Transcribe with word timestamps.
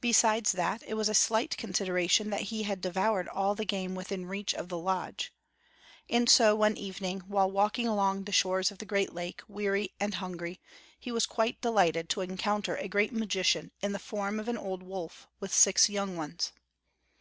Besides 0.00 0.50
that, 0.50 0.82
it 0.88 0.94
was 0.94 1.08
a 1.08 1.14
slight 1.14 1.56
consideration 1.56 2.30
that 2.30 2.40
he 2.50 2.64
had 2.64 2.80
devoured 2.80 3.28
all 3.28 3.54
the 3.54 3.64
game 3.64 3.94
within 3.94 4.26
reach 4.26 4.52
of 4.54 4.68
the 4.68 4.76
lodge. 4.76 5.32
And 6.10 6.28
so, 6.28 6.56
one 6.56 6.76
evening, 6.76 7.20
while 7.28 7.48
walking 7.48 7.86
along 7.86 8.24
the 8.24 8.32
shore 8.32 8.58
of 8.58 8.78
the 8.78 8.84
great 8.84 9.12
lake, 9.14 9.40
weary 9.46 9.92
and 10.00 10.14
hungry, 10.14 10.60
he 10.98 11.12
was 11.12 11.26
quite 11.26 11.60
delighted 11.60 12.08
to 12.08 12.22
encounter 12.22 12.74
a 12.74 12.88
great 12.88 13.12
magician 13.12 13.70
in 13.80 13.92
the 13.92 14.00
form 14.00 14.40
of 14.40 14.48
an 14.48 14.58
old 14.58 14.82
wolf, 14.82 15.28
with 15.38 15.54
six 15.54 15.88
young 15.88 16.16
ones. 16.16 16.50